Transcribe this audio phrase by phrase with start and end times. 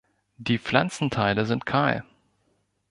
[0.37, 2.03] Die Pflanzenteile sind kahl.